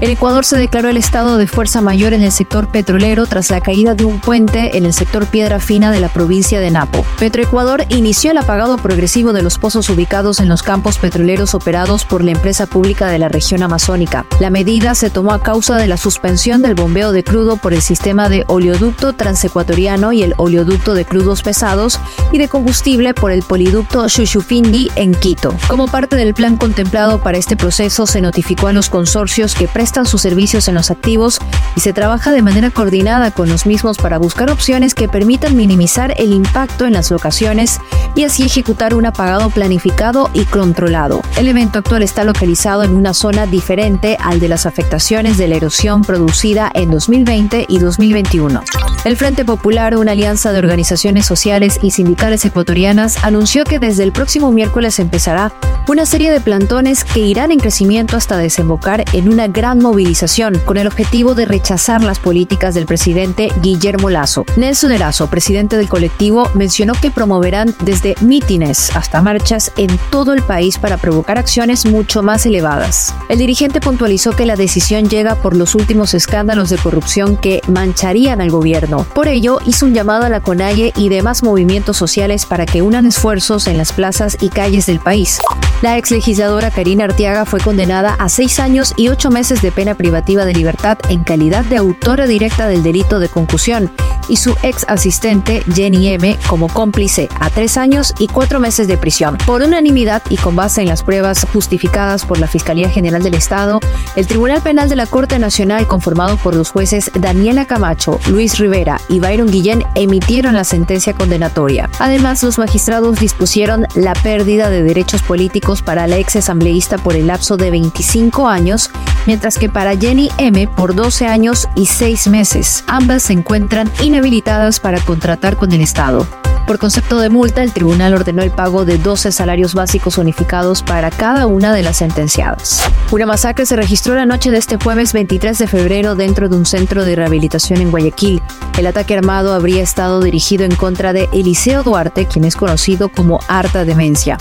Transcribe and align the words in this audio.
El 0.00 0.08
Ecuador 0.08 0.46
se 0.46 0.56
declaró 0.56 0.88
el 0.88 0.96
estado 0.96 1.36
de 1.36 1.46
fuerza 1.46 1.82
mayor 1.82 2.14
en 2.14 2.22
el 2.22 2.32
sector 2.32 2.68
petrolero 2.68 3.26
tras 3.26 3.50
la 3.50 3.60
caída 3.60 3.94
de 3.94 4.06
un 4.06 4.18
puente 4.18 4.78
en 4.78 4.86
el 4.86 4.94
sector 4.94 5.26
piedra 5.26 5.60
fina 5.60 5.92
de 5.92 6.00
la 6.00 6.08
provincia 6.08 6.58
de 6.58 6.70
Napo. 6.70 7.04
Petroecuador 7.18 7.84
inició 7.90 8.30
el 8.30 8.38
apagado 8.38 8.78
progresivo 8.78 9.34
de 9.34 9.42
los 9.42 9.58
pozos 9.58 9.90
ubicados 9.90 10.40
en 10.40 10.48
los 10.48 10.62
campos 10.62 10.96
petroleros 10.96 11.54
operados 11.54 12.06
por 12.06 12.24
la 12.24 12.30
empresa 12.30 12.64
pública 12.64 13.08
de 13.08 13.18
la 13.18 13.28
región 13.28 13.62
amazónica. 13.62 14.24
La 14.38 14.48
medida 14.48 14.94
se 14.94 15.10
tomó 15.10 15.32
a 15.34 15.42
causa 15.42 15.76
de 15.76 15.86
la 15.86 15.98
suspensión 15.98 16.62
del 16.62 16.74
bombeo 16.74 17.12
de 17.12 17.22
crudo 17.22 17.58
por 17.58 17.74
el 17.74 17.82
sistema 17.82 18.30
de 18.30 18.44
oleoducto 18.46 19.12
transecuatoriano 19.12 20.14
y 20.14 20.22
el 20.22 20.32
oleoducto 20.38 20.94
de 20.94 21.04
crudos 21.04 21.42
pesados 21.42 22.00
y 22.32 22.38
de 22.38 22.48
combustible 22.48 23.12
por 23.12 23.32
el 23.32 23.42
poliducto 23.42 24.08
Xuxufindi 24.08 24.90
en 24.96 25.12
Quito. 25.12 25.54
Como 25.68 25.88
parte 25.88 26.16
del 26.16 26.32
plan 26.32 26.56
contemplado 26.56 27.22
para 27.22 27.36
este 27.36 27.54
proceso, 27.54 28.06
se 28.06 28.22
notificó 28.22 28.68
a 28.68 28.72
los 28.72 28.88
consorcios 28.88 29.54
que 29.54 29.68
prestan 29.68 29.89
sus 30.06 30.22
servicios 30.22 30.68
en 30.68 30.74
los 30.74 30.90
activos 30.90 31.38
y 31.76 31.80
se 31.80 31.92
trabaja 31.92 32.32
de 32.32 32.42
manera 32.42 32.70
coordinada 32.70 33.30
con 33.32 33.48
los 33.48 33.66
mismos 33.66 33.98
para 33.98 34.18
buscar 34.18 34.50
opciones 34.50 34.94
que 34.94 35.08
permitan 35.08 35.56
minimizar 35.56 36.14
el 36.16 36.32
impacto 36.32 36.86
en 36.86 36.92
las 36.92 37.10
locaciones 37.10 37.80
y 38.14 38.24
así 38.24 38.44
ejecutar 38.44 38.94
un 38.94 39.06
apagado 39.06 39.50
planificado 39.50 40.30
y 40.32 40.44
controlado. 40.44 41.22
El 41.36 41.48
evento 41.48 41.80
actual 41.80 42.02
está 42.02 42.24
localizado 42.24 42.84
en 42.84 42.94
una 42.94 43.14
zona 43.14 43.46
diferente 43.46 44.16
al 44.20 44.40
de 44.40 44.48
las 44.48 44.66
afectaciones 44.66 45.36
de 45.38 45.48
la 45.48 45.56
erosión 45.56 46.02
producida 46.02 46.70
en 46.74 46.90
2020 46.90 47.66
y 47.68 47.78
2021. 47.78 48.62
El 49.02 49.16
Frente 49.16 49.46
Popular, 49.46 49.96
una 49.96 50.12
alianza 50.12 50.52
de 50.52 50.58
organizaciones 50.58 51.24
sociales 51.24 51.78
y 51.82 51.90
sindicales 51.90 52.44
ecuatorianas, 52.44 53.24
anunció 53.24 53.64
que 53.64 53.78
desde 53.78 54.02
el 54.02 54.12
próximo 54.12 54.52
miércoles 54.52 54.98
empezará 54.98 55.52
una 55.88 56.04
serie 56.04 56.30
de 56.30 56.40
plantones 56.40 57.02
que 57.04 57.20
irán 57.20 57.50
en 57.50 57.58
crecimiento 57.58 58.18
hasta 58.18 58.36
desembocar 58.36 59.04
en 59.14 59.28
una 59.32 59.48
gran 59.48 59.78
movilización 59.78 60.58
con 60.66 60.76
el 60.76 60.86
objetivo 60.86 61.34
de 61.34 61.46
rechazar 61.46 62.02
las 62.04 62.18
políticas 62.18 62.74
del 62.74 62.84
presidente 62.84 63.48
Guillermo 63.62 64.10
Lazo. 64.10 64.44
Nelson 64.56 64.92
Erazo, 64.92 65.28
presidente 65.28 65.78
del 65.78 65.88
colectivo, 65.88 66.50
mencionó 66.54 66.92
que 66.92 67.10
promoverán 67.10 67.74
desde 67.82 68.14
mítines 68.20 68.94
hasta 68.94 69.22
marchas 69.22 69.72
en 69.78 69.98
todo 70.10 70.34
el 70.34 70.42
país 70.42 70.78
para 70.78 70.98
provocar 70.98 71.38
acciones 71.38 71.86
mucho 71.86 72.22
más 72.22 72.44
elevadas. 72.44 73.14
El 73.30 73.38
dirigente 73.38 73.80
puntualizó 73.80 74.32
que 74.32 74.46
la 74.46 74.56
decisión 74.56 75.08
llega 75.08 75.36
por 75.36 75.56
los 75.56 75.74
últimos 75.74 76.12
escándalos 76.12 76.68
de 76.68 76.76
corrupción 76.76 77.38
que 77.38 77.62
mancharían 77.66 78.42
al 78.42 78.50
gobierno. 78.50 78.89
Por 78.98 79.28
ello, 79.28 79.58
hizo 79.66 79.86
un 79.86 79.94
llamado 79.94 80.24
a 80.24 80.28
la 80.28 80.40
CONAIE 80.40 80.92
y 80.96 81.08
demás 81.08 81.42
movimientos 81.42 81.96
sociales 81.96 82.46
para 82.46 82.66
que 82.66 82.82
unan 82.82 83.06
esfuerzos 83.06 83.66
en 83.66 83.78
las 83.78 83.92
plazas 83.92 84.36
y 84.40 84.48
calles 84.48 84.86
del 84.86 85.00
país. 85.00 85.40
La 85.82 85.96
ex 85.96 86.10
legisladora 86.10 86.70
Karina 86.70 87.04
Artiaga 87.04 87.46
fue 87.46 87.60
condenada 87.60 88.14
a 88.14 88.28
seis 88.28 88.60
años 88.60 88.92
y 88.96 89.08
ocho 89.08 89.30
meses 89.30 89.62
de 89.62 89.72
pena 89.72 89.94
privativa 89.94 90.44
de 90.44 90.54
libertad 90.54 90.98
en 91.08 91.24
calidad 91.24 91.64
de 91.64 91.76
autora 91.76 92.26
directa 92.26 92.68
del 92.68 92.82
delito 92.82 93.18
de 93.18 93.28
concusión 93.28 93.90
y 94.28 94.36
su 94.36 94.54
ex 94.62 94.84
asistente 94.88 95.62
Jenny 95.74 96.08
M 96.08 96.36
como 96.46 96.68
cómplice 96.68 97.28
a 97.38 97.50
tres 97.50 97.76
años 97.76 98.14
y 98.18 98.28
cuatro 98.28 98.60
meses 98.60 98.88
de 98.88 98.98
prisión. 98.98 99.36
Por 99.46 99.62
unanimidad 99.62 100.22
y 100.28 100.36
con 100.36 100.56
base 100.56 100.82
en 100.82 100.88
las 100.88 101.02
pruebas 101.02 101.46
justificadas 101.52 102.24
por 102.24 102.38
la 102.38 102.46
Fiscalía 102.46 102.90
General 102.90 103.22
del 103.22 103.34
Estado, 103.34 103.80
el 104.16 104.26
Tribunal 104.26 104.62
Penal 104.62 104.88
de 104.88 104.96
la 104.96 105.06
Corte 105.06 105.38
Nacional, 105.38 105.86
conformado 105.86 106.36
por 106.36 106.54
los 106.54 106.70
jueces 106.70 107.10
Daniela 107.14 107.66
Camacho, 107.66 108.18
Luis 108.28 108.58
Rivera 108.58 109.00
y 109.08 109.20
Byron 109.20 109.50
Guillén, 109.50 109.84
emitieron 109.94 110.54
la 110.54 110.64
sentencia 110.64 111.14
condenatoria. 111.14 111.88
Además, 111.98 112.42
los 112.42 112.58
magistrados 112.58 113.18
dispusieron 113.18 113.86
la 113.94 114.14
pérdida 114.14 114.70
de 114.70 114.82
derechos 114.82 115.22
políticos 115.22 115.82
para 115.82 116.06
la 116.06 116.18
ex 116.18 116.36
asambleísta 116.36 116.98
por 116.98 117.16
el 117.16 117.26
lapso 117.26 117.56
de 117.56 117.70
25 117.70 118.48
años, 118.48 118.90
mientras 119.26 119.58
que 119.58 119.68
para 119.68 119.96
Jenny 119.96 120.30
M 120.38 120.68
por 120.68 120.94
12 120.94 121.26
años 121.26 121.68
y 121.74 121.86
6 121.86 122.28
meses. 122.28 122.84
Ambas 122.86 123.24
se 123.24 123.32
encuentran 123.32 123.90
inhabilitadas 124.02 124.80
para 124.80 125.00
contratar 125.00 125.56
con 125.56 125.72
el 125.72 125.80
Estado. 125.80 126.26
Por 126.70 126.78
concepto 126.78 127.18
de 127.18 127.30
multa, 127.30 127.64
el 127.64 127.72
tribunal 127.72 128.14
ordenó 128.14 128.42
el 128.42 128.52
pago 128.52 128.84
de 128.84 128.96
12 128.96 129.32
salarios 129.32 129.74
básicos 129.74 130.18
unificados 130.18 130.84
para 130.84 131.10
cada 131.10 131.48
una 131.48 131.72
de 131.72 131.82
las 131.82 131.96
sentenciadas. 131.96 132.88
Una 133.10 133.26
masacre 133.26 133.66
se 133.66 133.74
registró 133.74 134.14
la 134.14 134.24
noche 134.24 134.52
de 134.52 134.58
este 134.58 134.76
jueves 134.76 135.12
23 135.12 135.58
de 135.58 135.66
febrero 135.66 136.14
dentro 136.14 136.48
de 136.48 136.54
un 136.54 136.64
centro 136.64 137.04
de 137.04 137.16
rehabilitación 137.16 137.80
en 137.80 137.90
Guayaquil. 137.90 138.40
El 138.78 138.86
ataque 138.86 139.14
armado 139.14 139.52
habría 139.52 139.82
estado 139.82 140.20
dirigido 140.20 140.64
en 140.64 140.76
contra 140.76 141.12
de 141.12 141.28
Eliseo 141.32 141.82
Duarte, 141.82 142.26
quien 142.26 142.44
es 142.44 142.54
conocido 142.54 143.08
como 143.08 143.40
Harta 143.48 143.84
Demencia. 143.84 144.38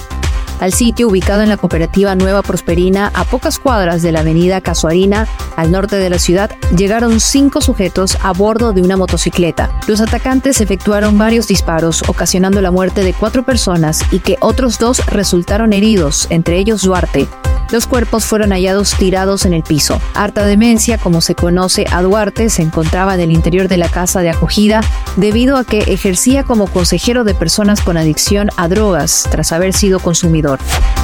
Al 0.60 0.74
sitio, 0.74 1.08
ubicado 1.08 1.42
en 1.42 1.50
la 1.50 1.58
cooperativa 1.58 2.16
Nueva 2.16 2.42
Prosperina, 2.42 3.12
a 3.14 3.24
pocas 3.24 3.60
cuadras 3.60 4.02
de 4.02 4.12
la 4.12 4.20
avenida 4.20 4.62
Casuarina, 4.62 5.28
al 5.56 5.72
norte 5.72 5.96
de 5.96 6.10
la 6.10 6.20
ciudad, 6.20 6.52
llegaron 6.76 7.20
cinco 7.20 7.62
sujetos 7.62 8.18
a 8.22 8.34
bordo 8.34 8.74
de 8.74 8.82
una 8.82 8.98
motocicleta. 8.98 9.72
Los 9.88 10.02
atacantes 10.02 10.60
efectuaron 10.60 11.18
varios 11.18 11.48
disparos, 11.48 12.04
ocasionando 12.08 12.62
la 12.62 12.72
muerte 12.72 13.04
de 13.04 13.14
cuatro 13.14 13.44
personas 13.44 14.04
y 14.12 14.20
que 14.20 14.38
otros 14.42 14.80
dos 14.80 15.06
resultaron 15.06 15.72
heridos, 15.72 16.28
entre 16.30 16.58
ellos 16.58 16.82
Duarte. 16.82 17.28
Los 17.72 17.86
cuerpos 17.86 18.26
fueron 18.26 18.50
hallados 18.52 18.96
tirados 18.98 19.46
en 19.46 19.54
el 19.54 19.64
piso. 19.64 20.02
Harta 20.16 20.44
demencia, 20.46 20.98
como 20.98 21.22
se 21.22 21.36
conoce 21.36 21.86
a 21.92 22.02
Duarte, 22.02 22.50
se 22.50 22.64
encontraba 22.64 23.14
en 23.14 23.22
el 23.22 23.32
interior 23.32 23.68
de 23.68 23.78
la 23.78 23.90
casa 23.90 24.22
de 24.22 24.30
acogida 24.30 24.82
debido 25.18 25.58
a 25.58 25.64
que 25.64 25.80
ejercía 25.80 26.44
como 26.44 26.68
consejero 26.68 27.24
de 27.24 27.36
personas 27.36 27.82
con 27.82 27.98
adicción 27.98 28.50
a 28.58 28.68
drogas 28.68 29.28
tras 29.30 29.52
haber 29.52 29.74
sido 29.74 30.00
consumidor. 30.00 30.60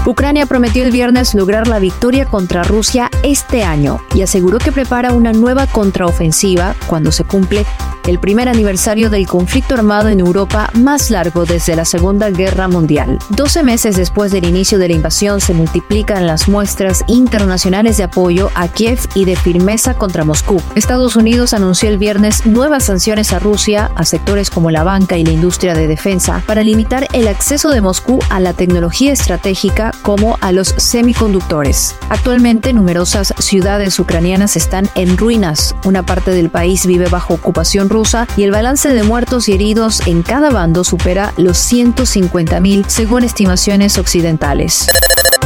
Ucrania 0.06 0.46
prometió 0.46 0.84
el 0.84 0.92
viernes 0.92 1.36
lograr 1.36 1.68
la 1.68 1.80
victoria 1.80 2.26
contra 2.26 2.64
Rusia 2.64 3.10
este 3.24 3.64
año 3.64 4.02
y 4.16 4.24
aseguró 4.24 4.58
que 4.58 4.72
prepara 4.72 5.14
una 5.14 5.34
nueva 5.34 5.68
contraofensiva 5.68 6.76
cuando 6.88 7.12
se 7.12 7.24
cumple 7.24 7.66
el 8.08 8.20
primer 8.20 8.50
aniversario 8.50 9.10
del 9.10 9.28
conflicto 9.28 9.74
armado 9.74 10.10
en 10.10 10.20
Europa 10.20 10.70
más 10.74 11.10
largo 11.10 11.46
desde 11.46 11.76
la 11.76 11.86
Segunda 11.86 12.30
Guerra 12.30 12.68
Mundial. 12.68 13.18
12 13.30 13.64
meses 13.64 13.96
después 13.96 14.32
del 14.32 14.46
inicio 14.46 14.78
de 14.78 14.90
la 14.90 14.94
invasión 14.94 15.42
se 15.42 15.54
multiplican 15.54 16.28
las 16.28 16.48
muestras 16.48 17.04
internacionales 17.08 17.98
de 17.98 18.04
apoyo 18.04 18.52
a 18.54 18.68
Kiev 18.68 19.00
y 19.16 19.26
de 19.26 19.36
firmeza 19.36 19.96
contra 19.96 20.24
Moscú. 20.24 20.62
Estados 20.76 21.16
Unidos 21.16 21.54
anunció 21.54 21.90
el 21.90 21.98
viernes 21.98 22.46
nuevas 22.46 22.86
sanciones 22.86 23.34
a 23.34 23.40
Rusia, 23.40 23.92
a 23.96 24.06
sectores 24.06 24.50
como 24.50 24.72
la 24.72 24.84
banca 24.84 25.18
y 25.18 25.26
la 25.26 25.32
industria 25.32 25.74
de 25.74 25.88
defensa, 25.88 26.44
para 26.46 26.64
limitar 26.64 27.08
el 27.14 27.28
acceso 27.28 27.70
de 27.70 27.82
Moscú 27.82 28.20
a 28.30 28.40
la 28.40 28.54
tecnología 28.54 29.12
estratégica 29.12 29.92
como 30.02 30.38
a 30.42 30.52
los 30.52 30.76
semiconductores. 30.78 31.96
Actualmente 32.10 32.74
numerosas 32.74 33.34
ciudades 33.40 33.98
ucranianas 34.00 34.56
están 34.56 34.90
en 34.96 35.18
ruinas. 35.18 35.76
Una 35.86 36.06
parte 36.06 36.32
del 36.32 36.50
país 36.50 36.86
vive 36.86 37.08
bajo 37.08 37.34
ocupación 37.34 37.90
rusa 37.96 38.28
y 38.36 38.44
el 38.44 38.52
balance 38.52 38.94
de 38.94 39.04
muertos 39.04 39.48
y 39.48 39.54
heridos 39.54 40.06
en 40.06 40.22
cada 40.22 40.50
bando 40.50 40.84
supera 40.84 41.34
los 41.38 41.58
150.000 41.72 42.86
según 42.88 43.24
estimaciones 43.24 43.98
occidentales. 43.98 44.88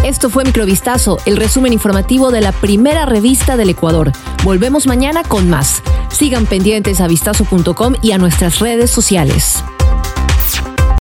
Esto 0.04 0.30
fue 0.30 0.46
Microvistazo, 0.46 1.18
el 1.26 1.38
resumen 1.38 1.74
informativo 1.74 2.32
de 2.32 2.42
la 2.42 2.52
primera 2.52 3.06
revista 3.06 3.56
del 3.56 3.70
Ecuador. 3.70 4.12
Volvemos 4.44 4.88
mañana 4.88 5.24
con 5.24 5.50
más. 5.50 5.84
Sigan 6.10 6.48
pendientes 6.48 7.02
a 7.02 7.08
vistazo.com 7.08 7.96
y 8.02 8.14
a 8.14 8.18
nuestras 8.18 8.60
redes 8.60 8.90
sociales. 8.90 9.64